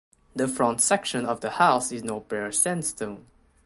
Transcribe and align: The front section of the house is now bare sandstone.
The 0.35 0.47
front 0.47 0.81
section 0.81 1.27
of 1.27 1.41
the 1.41 1.51
house 1.51 1.91
is 1.91 2.03
now 2.03 2.21
bare 2.21 2.51
sandstone. 2.51 3.27